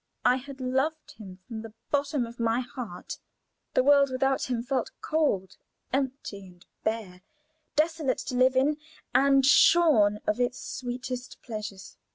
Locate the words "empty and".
5.93-6.65